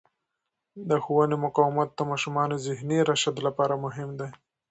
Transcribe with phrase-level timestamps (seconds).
[0.89, 4.29] د ښوونې مقاومت د ماشومانو ذهني رشد لپاره مهم دی.